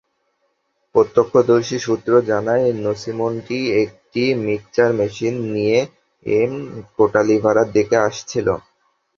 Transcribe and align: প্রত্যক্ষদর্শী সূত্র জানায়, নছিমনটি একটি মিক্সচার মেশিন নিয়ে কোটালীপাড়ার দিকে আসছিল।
প্রত্যক্ষদর্শী 0.95 1.77
সূত্র 1.79 2.11
জানায়, 2.29 2.67
নছিমনটি 2.83 3.57
একটি 3.83 4.23
মিক্সচার 4.45 4.89
মেশিন 4.99 5.35
নিয়ে 5.53 5.77
কোটালীপাড়ার 6.97 7.67
দিকে 7.75 7.95
আসছিল। 8.07 8.47